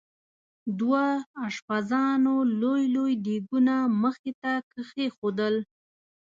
[0.79, 1.03] دوه
[1.47, 5.55] اشپزانو لوی لوی دیګونه مخې ته کېښودل.